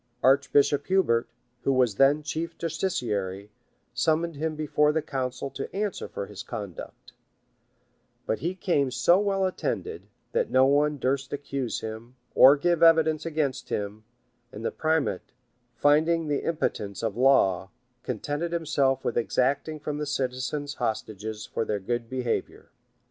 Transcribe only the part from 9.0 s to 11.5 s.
well attended, that no one durst